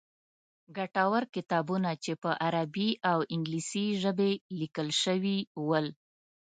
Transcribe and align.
ګټور 0.77 1.23
کتابونه 1.35 1.89
چې 2.03 2.13
په 2.21 2.31
عربي 2.45 2.89
او 3.11 3.19
انګلیسي 3.33 3.85
ژبې 4.01 4.31
لیکل 4.59 4.87
شوي 5.03 5.37
ول. 5.67 5.87